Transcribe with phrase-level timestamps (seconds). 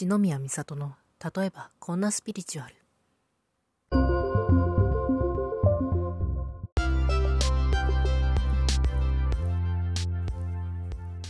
[0.00, 2.74] 篠宮美里の例えばこんなスピリチュアル。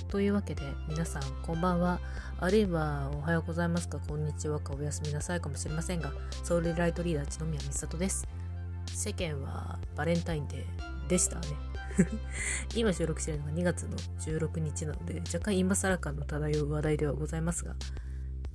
[0.09, 1.99] というわけで皆さんこんばんは。
[2.39, 3.99] あるいはおはようございますか。
[4.07, 4.61] こんにちは。
[4.61, 6.13] かおやすみなさいかもしれませんが
[6.45, 8.29] ソウルライトリーダー篠宮美里です。
[8.87, 11.49] 世間はバレンタインデーでしたね。
[12.77, 17.75] 今収録しているのが2月の16日なので若干今更感の漂う話題ではございますが、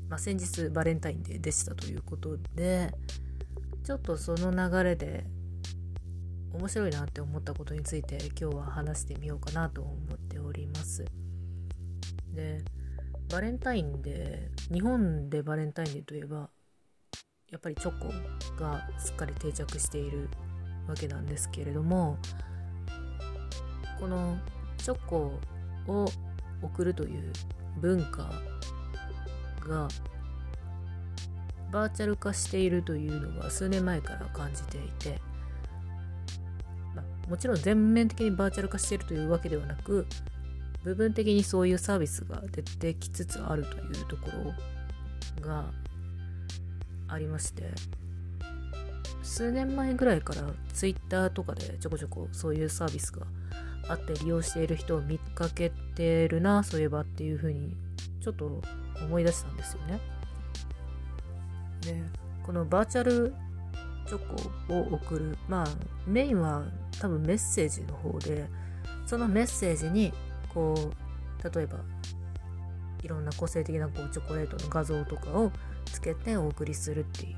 [0.10, 2.92] まあ、先日バレンタインデーでしたということで
[3.84, 5.26] ちょっとその流れで
[6.54, 11.06] 面白いなって思ったことについて今日は話してみようかなと思っております。
[12.34, 12.64] で
[13.30, 16.50] バレンタインで日本でバレンタインデーといえば
[17.52, 18.08] やっぱりチョコ
[18.62, 20.30] がすっかり定着している
[20.88, 22.18] わけなんですけれども
[24.00, 24.38] この
[24.78, 25.40] チョコ
[25.88, 26.06] を
[26.62, 27.32] 送るという
[27.82, 28.32] 文化
[29.68, 29.88] が
[31.72, 35.20] バーチャル化しているというのは数年前から感じていて、
[36.96, 40.08] まあ、もちろん全面的にバーチャル化しているというわけではなく
[40.84, 44.30] 部分的にそういうサービスが出てきつつあるというとこ
[45.42, 45.66] ろが
[47.08, 47.64] ありまして
[49.24, 53.26] 数年前ぐらいから Twitter とかでちょこちょこそういうサービスが
[53.88, 57.76] あって利用している人を見かけてるなそういえばっていうふうに
[58.26, 58.60] ちょっと
[59.04, 60.00] 思い出したんですよね。
[61.82, 62.02] で
[62.44, 63.36] このバーチャル
[64.08, 64.20] チョ
[64.68, 65.68] コを送るまあ
[66.08, 66.64] メインは
[67.00, 68.48] 多分メッセージの方で
[69.06, 70.12] そのメッセージに
[70.52, 71.78] こう例えば
[73.04, 75.52] いろんな個性的なこうチョコレートの画像とかを
[75.86, 77.36] つけてお送りするっていう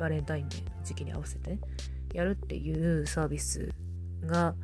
[0.00, 1.58] バレンタインデーの時期に合わせて
[2.12, 3.70] やるっていうサービス
[4.22, 4.56] が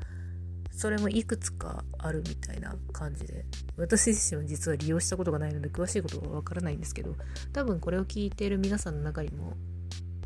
[0.81, 3.45] それもいくつかあるみたいな感じで
[3.77, 7.17] 私自身は実は利用したことがないので詳しいことはわからないんですけど
[7.53, 9.59] 多分これを聞いている皆さんの中にも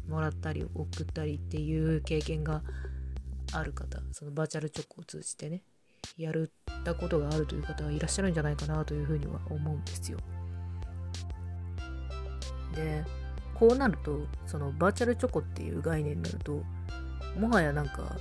[0.09, 2.63] もらったり送ったりっていう経験が
[3.53, 5.63] ある方そのバーチャルチョコを通じてね
[6.17, 10.19] やるったことがあるという方はいらっしゃるんじゃないかなというふうには思うんですよ。
[12.77, 13.05] で
[13.57, 16.63] こうなるとそのバーチャルチョコっていう概念になると
[17.37, 18.17] もはやなんか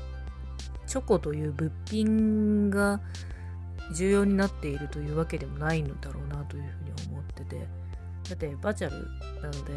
[0.93, 3.01] チョコという物品が
[3.95, 7.67] 重要になっているというわけでもないのだろうなというふうに思ってて
[8.29, 9.07] だってバーチャル
[9.41, 9.73] なので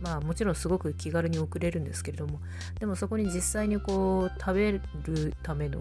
[0.00, 2.40] まあもちろんすごく気軽に送れるんですけれども
[2.80, 4.82] でもそこに実際にこう食べる
[5.44, 5.78] ための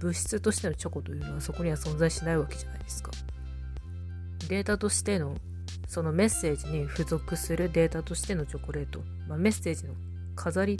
[0.00, 3.10] 物質としてのチョコというのはそこには存在しないわけじゃないですか。
[4.48, 5.36] データとしての
[5.88, 9.92] そのメッセージに付属するデータとしてのチョコレート、まあ、メッセージの
[10.34, 10.78] 飾り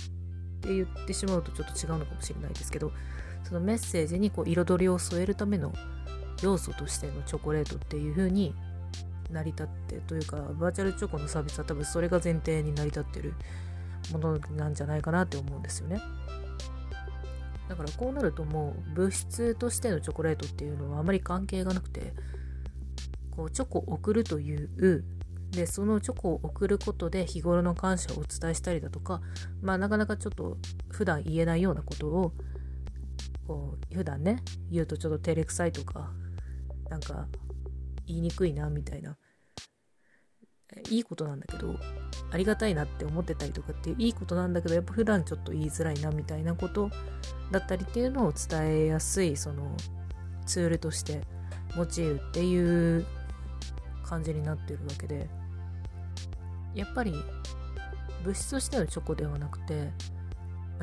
[0.64, 2.92] って言ってしまうとちょっと違うのかもしれないですけど
[3.42, 5.72] そのメッセージにこう彩りを添えるための
[6.42, 8.54] 要素としてのチョコレートっていう風に
[9.30, 13.34] 成り立ってというかバーチャルチョコのサービスは多分それが前提に成り立ってる
[14.12, 16.00] ものなんじゃないかなって思うんですよね。
[17.68, 22.12] だからこうなるともう物質としてのチョコレートっていうのはあまり関係がなくて
[23.30, 25.04] こうチョコを送るという
[25.54, 29.20] でそのチョコを送ることで日頃の感謝をお伝えしたりだとか
[29.62, 30.56] まあなかなかちょっと
[30.90, 32.32] 普段言えないようなことを
[33.46, 36.10] こう普段ね言うとちょっと照れくさいとか
[36.88, 37.26] なんか
[38.06, 39.16] 言いにくいなみたいな。
[40.90, 41.76] いいことなんだけど
[42.32, 46.90] ありがたいなって思ってたりとかっていういいことなんだけどやっぱ普段ちょっと言いづらいなみたいなこと
[47.52, 49.76] だったりっていうのを伝えやすいその
[50.46, 51.20] ツールとして
[51.76, 53.06] 用いるっていう
[54.02, 55.28] 感じになってるわけで。
[56.74, 57.14] やっぱり
[58.24, 59.90] 物質としてのチョコではなくて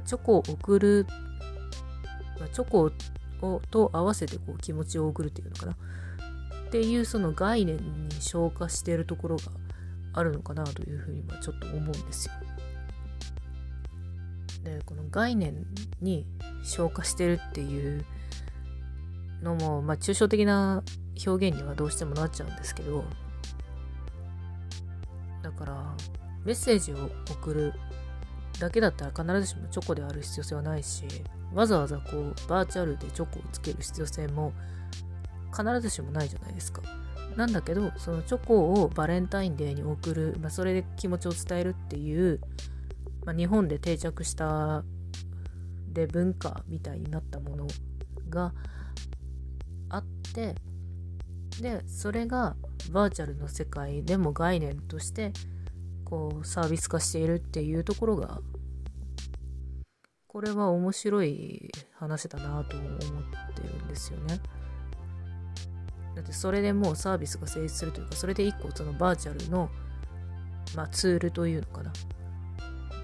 [0.05, 1.05] チョコを送る
[2.53, 2.91] チョコ
[3.41, 5.75] をと合わせてこう気持ちを送るっていうのかなっ
[6.69, 7.83] ていうその概念に
[8.19, 9.43] 消化しているところが
[10.13, 12.33] あるのかなというふうにはちょっと思うんですよ。
[14.63, 15.65] でこの概念
[16.01, 16.25] に
[16.63, 18.05] 消化してるっていう
[19.41, 20.83] のも、まあ、抽象的な
[21.25, 23.03] 表現にはどうしてもなっちゃうんですけど
[25.41, 25.95] だから
[26.43, 27.73] メッセージを送る
[28.59, 31.03] だけだったら必ずしもチョコである必要性はないし
[31.53, 34.53] わざわざこうバーチャルでチョコをつける必要性も
[35.55, 36.81] 必ずしもないじゃないですか。
[37.35, 42.41] なんだけどそのチョコをバレンタインデーに送る、まあ、それで気持ちを伝えるっていう、
[43.25, 44.83] まあ、日本で定着した
[45.87, 47.67] で文化みたいになったもの
[48.29, 48.53] が
[49.89, 50.55] あって
[51.61, 52.55] でそれが
[52.89, 55.33] バーチャルの世界でも概念として
[56.03, 58.41] こうサービス化しているっていうところが
[60.27, 62.93] これは面白い話だなと思っ
[63.53, 64.39] てるんですよね。
[66.15, 69.69] だってそれでもうサービスが成立するというかそれで一個そのバーチャルの、
[70.75, 71.93] まあ、ツールというのかな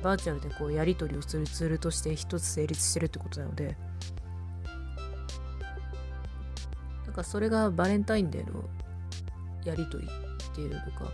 [0.03, 3.77] バーチャルでこうやり取りをするツールとして一つ成立してるってことなので
[7.05, 8.63] だかそれがバレンタインデーの
[9.67, 11.11] やり取りっていうのか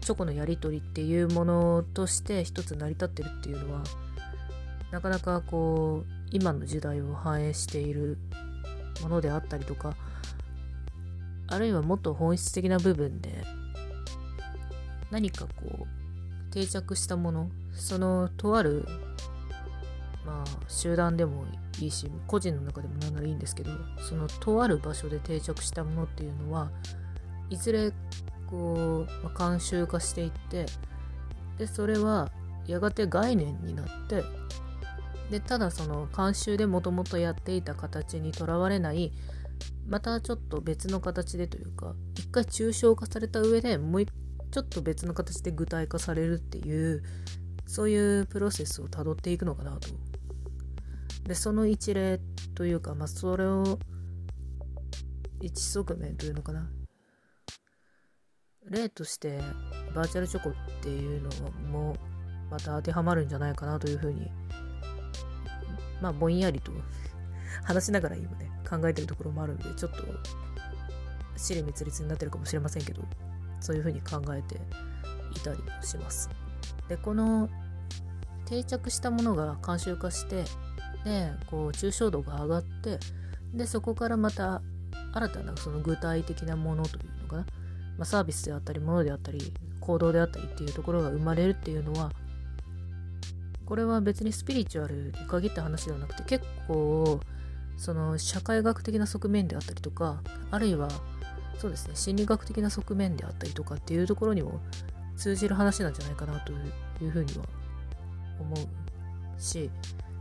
[0.00, 3.82] チョコのやり取りっていうものとして一つ成り立ってるっていうのは
[4.90, 8.18] なかなかこう今の時代を反映している
[9.02, 9.96] ものであったりとか
[11.46, 13.44] あるいはもっと本質的な部分で
[15.10, 18.86] 何かこう定着したものそのとある
[20.26, 21.44] まあ集団でも
[21.80, 26.70] いいし個人の中でも何ならいいんですけどそのとある場所で定着したものっていうのは
[27.52, 27.92] いずれ
[28.46, 30.64] こう、まあ、慣習化していって
[31.58, 32.30] でそれは
[32.66, 34.24] やがて概念になって
[35.30, 39.12] でただその慣習でもともとやっていた形にとらわれない
[39.86, 47.02] またちょっと別の形でというか一回抽象化された上でもうちょっと別の形で具体化されるっていう
[47.66, 49.88] そういうプロセスをたどっていくのかなと。
[51.24, 52.18] でその一例
[52.54, 53.78] というかまあそれを
[55.40, 56.68] 一側面というのかな
[58.68, 59.40] 例として
[59.94, 61.30] バーチャルチョコっていうの
[61.70, 61.96] も
[62.50, 64.30] また当てはまるんじゃないかなというふうに
[66.00, 66.72] まあぼんやりと
[67.64, 70.04] 話しながら今ね考えてるところもあるんでちょっと
[71.36, 73.02] 尻滅裂になってるかもしれませんけど
[73.60, 74.56] そういうふうに考えて
[75.36, 76.30] いたりもします。
[76.88, 77.48] でこの
[78.46, 80.44] 定着したものが慣習化して
[81.04, 82.98] でこう抽象度が上がって
[83.54, 84.62] でそこからまた
[85.12, 87.46] 新たなその具体的なものというのかな
[88.02, 92.10] まあ、サービスであったり物であったり行動であったりっていうところが生まれるっていうのは
[93.64, 97.20] これは別にスピリチュアルに限った話ではなくて結構
[97.76, 100.20] その社会学的な側面であったりとか
[100.50, 100.88] あるいは
[101.58, 104.60] そうですね心理学的な側面であったりとかっていうところにも
[105.16, 107.44] 通じる話なんじゃないかなというふうには
[108.40, 109.70] 思うし、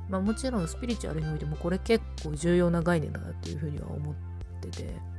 [0.07, 4.15] まあ、もちろんスピリチュアルにおいてもこれ結構重要な概念だなっていうふうには思っ
[4.61, 5.10] てて。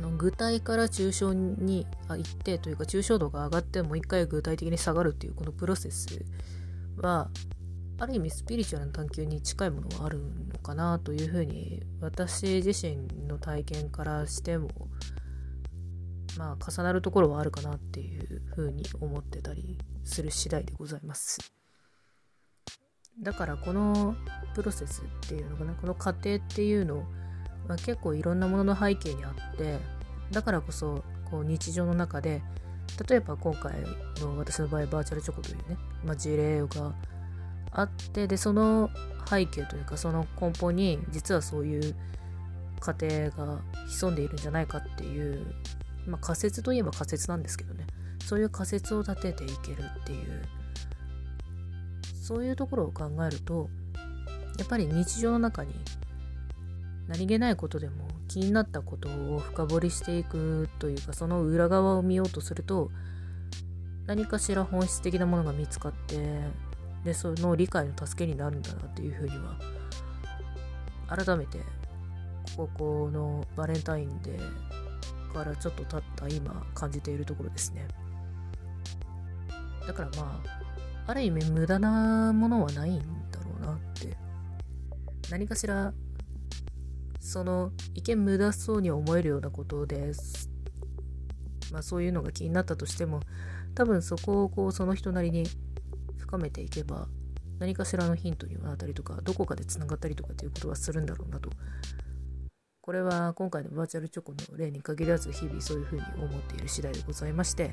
[0.00, 6.24] の具体から抽象に行ってというか抽象度が上がってもう一回具体的に下がるっていうこのプロセス
[6.96, 7.28] は
[7.98, 12.96] ある意味スピリチュアルな探求に近いものはあるのかなというふうに私自身
[13.28, 14.68] の体験からしても
[16.38, 21.52] まあ重なるところはあるかなっていうふうに思ってたりする次第でございます。
[23.20, 24.16] だからこの
[24.54, 27.04] プロセスっていうのかなこの過程っていうのを
[27.68, 29.78] まあ、結構いろんなものの背景にあって
[30.30, 32.42] だからこそこう日常の中で
[33.08, 33.74] 例えば今回
[34.20, 36.94] の私の場合バーチャルチョコというね、まあ、事例が
[37.70, 38.90] あってでその
[39.28, 41.94] 背景というかその根本に実はそういう
[42.80, 45.46] 過程が潜んでいるんじゃないかっていう、
[46.06, 47.86] まあ、仮説といえば仮説なんですけどね。
[48.24, 50.42] そういう仮説を立てていけるっていう
[52.22, 53.68] そういうところを考えると
[54.58, 55.74] やっぱり日常の中に
[57.08, 62.90] 何気ないことでも気になったことを深掘りしていくというかその裏側を見ようとすると
[64.06, 66.40] 何かしら本質的なものが見つかって
[67.04, 69.58] でその理解の助けになるんだなっていうふうには
[71.08, 71.58] 改めて
[72.56, 77.88] ここのバレンタインデーからちょっと経った今感じているところですね。
[79.86, 82.98] だからまあある意味無駄なものはないん
[83.30, 84.16] だろうなって。
[85.30, 85.94] 何かしら
[87.22, 90.50] その一見無駄そうに思えるようなことです。
[91.72, 93.20] まあそういうのが気になったとしても
[93.74, 95.46] 多分そこをこうその人なりに
[96.18, 97.06] 深めていけば
[97.60, 101.48] 何かしらのヒントにはなったりとかどこかでつながったりとかっていうことはするんだろうなと
[102.80, 107.70] これは今回のバーチャルチョコの例に限らず日々そういうふうに思っている次第でございまして、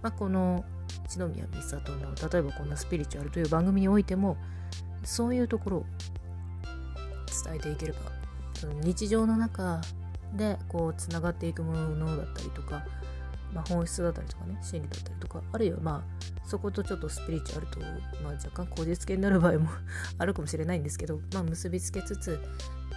[0.00, 0.64] まあ、この
[1.08, 4.36] 篠宮美里の例えばこんなスピリチュアルという番組においても
[5.02, 5.84] そういうところを
[7.44, 8.21] 伝えていければ
[8.62, 9.80] その日常の中
[10.34, 12.86] でこうつながっていくものだったりとか、
[13.52, 17.80] まあ、本質だったりとかね心理だったりとかあるいはまあそことちょっとスピリチュアルと、
[18.22, 19.68] まあ、若干口実系になる場合も
[20.16, 22.38] あるかもしれないんですけど、まあ、結びつけつつ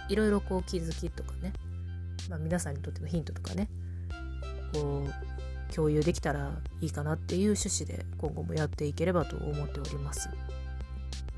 [0.08, 1.52] いろいろこう気づきとかね、
[2.30, 3.68] まあ、皆さんにとってのヒントとかね
[4.72, 10.30] こう共有できたらいいかなっていう趣旨で今後もやっていければと思っております。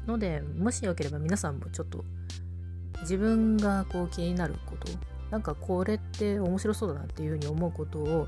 [0.06, 2.04] のでもしよければ皆さんもちょっと
[3.02, 4.88] 自分がこう気になること
[5.31, 8.26] なんかこれって面白そうだなっていうふうに思うことを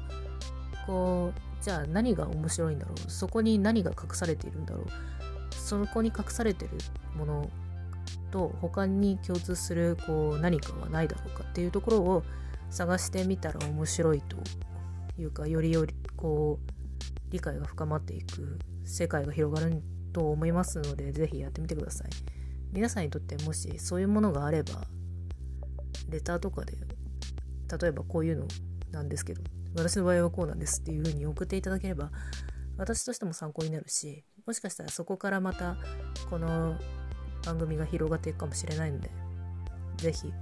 [0.87, 4.87] こうじゃあ何が面白いんだろうそこに何が隠されているんだろう
[5.55, 6.71] そこに隠されてる
[7.17, 7.51] もの
[8.31, 12.23] と他に共通するこう何かはないだろうかっていうところを
[12.71, 14.37] 探してみたら面白いと
[15.21, 22.40] いうかよりよりこう理解が深まっていく世界が広がると思いますので是非やってみてください。
[22.73, 24.85] 皆さんにとってもしそういうものがあれば
[26.09, 26.75] レターとかで
[27.81, 28.47] 例えばこういうの
[28.91, 29.43] なんですけど
[29.77, 32.11] 私の場合はこうなんですっていう風に送っていただければ
[32.77, 35.77] 私としても参考になるしもしかしたらそこからまた
[36.29, 36.77] この
[37.45, 39.11] 番組が広がっていくかもしれないので
[39.97, 40.33] 是非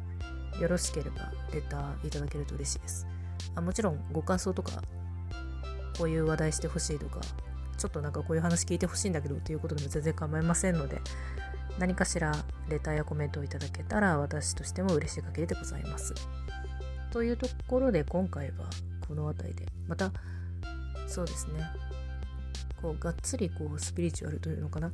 [0.62, 3.06] よろしければレターいただけると嬉しいです。
[3.54, 4.82] あもちろんご感想とか
[5.96, 7.20] こういう話題してほしいとか
[7.76, 11.00] ちょっとなんかこういう話聞いてほしいんだけどっていうことでも全然構いませんので
[11.78, 12.34] 何かしら
[12.68, 16.14] レターやコメントをいただけたら私としても嬉しい限りでございます。
[17.10, 18.68] というところで今回は
[19.06, 20.12] この辺りでまた
[21.06, 21.62] そうですね。
[22.82, 24.92] こうがっつりこうスピリチュアルというのかな。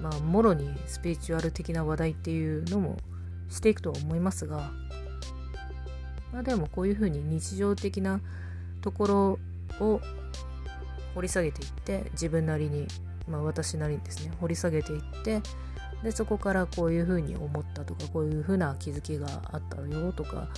[0.00, 2.96] まあもろにスピリチュアル的な話題っていうのも
[3.48, 4.70] していくとは思いますが。
[6.32, 8.20] まあでもこういうふうに日常的な
[8.80, 9.38] ところ
[9.80, 10.00] を
[11.14, 12.88] 掘り下げていって自分なりに
[13.28, 15.40] まあ私なりにですね掘り下げていって
[16.02, 20.48] でそこからこういうふうに思ったとかこういうふうな気づきがあったよとか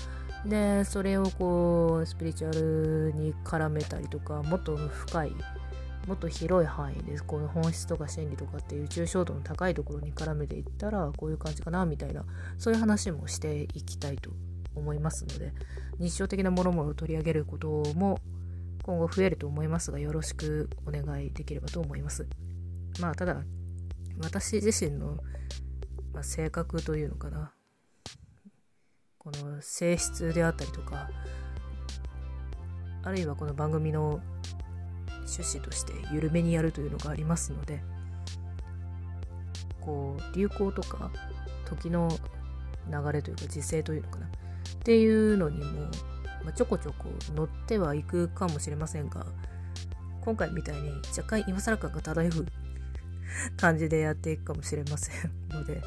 [0.47, 5.33] でそれをこうスピリチュアルに絡めたりとかもっと深い
[6.07, 12.25] もっと広い範囲でこの本質とか心理とかっていう抽象度の高いところに絡めていったらこういう感じかなみたいな
[12.59, 14.31] そういう話もしていきたいと
[14.75, 15.53] 思いますので
[15.99, 18.19] 日常的なものも取り上げることも
[18.83, 22.27] 今後増えると思いますがよろしくお願いできればと思います。
[23.01, 23.43] まあただ
[24.23, 25.19] 私自身の、
[26.13, 27.53] まあ、性格というのかな。
[29.19, 31.09] この性質であったりとか
[33.03, 34.21] あるいはこの番組の
[35.25, 37.83] 趣旨として緩めにやるというのがありますので
[39.81, 41.11] こう流行とか
[41.65, 42.11] 時の
[42.91, 44.27] 流れというか時勢というのかな。
[44.27, 44.31] っ
[44.85, 45.81] ていうのにも、
[46.45, 49.25] まあ、ちょこちょこ乗ってはいくかもしれませんが
[50.21, 52.47] 今回みたいに若干今更感が漂う
[53.57, 55.83] 感じでやっていくかもしれませんので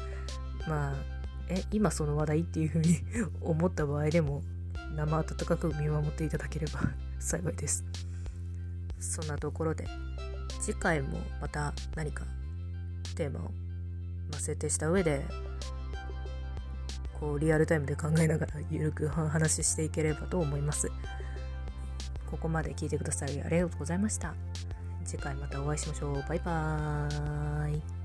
[0.66, 2.98] まあえ今その話題っていうふうに
[3.40, 4.42] 思った場合でも
[4.94, 6.80] 生温かく見守っていただければ
[7.18, 7.84] 幸いです。
[9.00, 9.86] そんなところで
[10.60, 12.24] 次回もまた何か
[13.14, 13.50] テーマを、
[14.32, 15.24] 設定した上で
[17.18, 20.90] こうリアルタイムで考えながらゆるく話していければと思います。
[22.30, 24.34] ここまで聞いてくださりありがとうございました。
[25.08, 26.24] 次回またお会いしましょう。
[26.28, 27.97] バイバーイ。